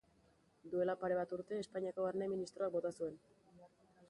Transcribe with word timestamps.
Duela 0.71 0.95
pare 1.03 1.19
bat 1.19 1.35
urte 1.37 1.59
Espainiako 1.67 2.09
Barne 2.09 2.31
ministroak 2.35 2.77
bota 2.79 2.97
zuen. 2.97 3.23